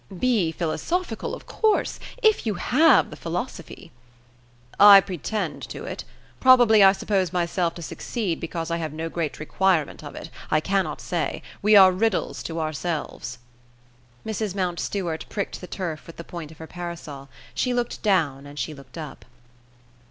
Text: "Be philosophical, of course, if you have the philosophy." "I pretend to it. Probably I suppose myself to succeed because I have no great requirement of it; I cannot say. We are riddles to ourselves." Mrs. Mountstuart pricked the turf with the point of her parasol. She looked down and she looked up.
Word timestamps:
"Be 0.17 0.51
philosophical, 0.51 1.35
of 1.35 1.45
course, 1.45 1.99
if 2.23 2.47
you 2.47 2.55
have 2.55 3.11
the 3.11 3.15
philosophy." 3.15 3.91
"I 4.79 4.99
pretend 4.99 5.61
to 5.69 5.83
it. 5.85 6.05
Probably 6.39 6.83
I 6.83 6.91
suppose 6.91 7.31
myself 7.31 7.75
to 7.75 7.83
succeed 7.83 8.39
because 8.39 8.71
I 8.71 8.77
have 8.77 8.93
no 8.93 9.09
great 9.09 9.37
requirement 9.39 10.03
of 10.03 10.15
it; 10.15 10.31
I 10.49 10.59
cannot 10.59 11.01
say. 11.01 11.43
We 11.61 11.75
are 11.75 11.91
riddles 11.91 12.41
to 12.49 12.59
ourselves." 12.59 13.37
Mrs. 14.25 14.55
Mountstuart 14.55 15.29
pricked 15.29 15.61
the 15.61 15.67
turf 15.67 16.07
with 16.07 16.17
the 16.17 16.23
point 16.23 16.49
of 16.49 16.57
her 16.57 16.65
parasol. 16.65 17.29
She 17.53 17.71
looked 17.71 18.01
down 18.01 18.47
and 18.47 18.57
she 18.57 18.73
looked 18.73 18.97
up. 18.97 19.23